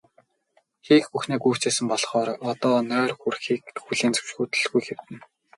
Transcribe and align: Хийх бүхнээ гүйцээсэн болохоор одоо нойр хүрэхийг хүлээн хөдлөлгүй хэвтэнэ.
Хийх 0.85 1.05
бүхнээ 1.11 1.37
гүйцээсэн 1.43 1.85
болохоор 1.91 2.29
одоо 2.51 2.75
нойр 2.89 3.11
хүрэхийг 3.19 3.63
хүлээн 3.85 4.13
хөдлөлгүй 4.35 4.81
хэвтэнэ. 4.85 5.23